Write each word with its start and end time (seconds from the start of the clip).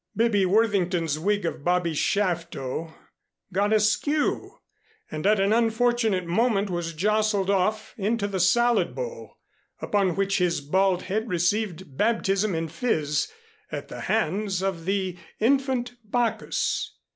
Bibby 0.15 0.47
Worthington's 0.47 1.19
wig 1.19 1.45
of 1.45 1.63
Bobby 1.63 1.93
Shafto 1.93 2.95
got 3.53 3.71
askew 3.71 4.57
and 5.11 5.27
at 5.27 5.39
an 5.39 5.53
unfortunate 5.53 6.25
moment 6.25 6.71
was 6.71 6.93
jostled 6.93 7.51
off 7.51 7.93
into 7.99 8.27
the 8.27 8.39
salad 8.39 8.95
bowl, 8.95 9.37
upon 9.79 10.15
which 10.15 10.39
his 10.39 10.59
bald 10.59 11.03
head 11.03 11.29
received 11.29 11.95
baptism 11.95 12.55
in 12.55 12.67
fizz 12.67 13.27
at 13.71 13.89
the 13.89 13.99
hands 14.01 14.63
of 14.63 14.85
the 14.85 15.19
Infant 15.39 15.93
Bacchus. 16.03 16.95